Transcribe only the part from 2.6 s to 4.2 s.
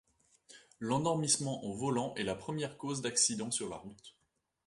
cause d'accident sur la route.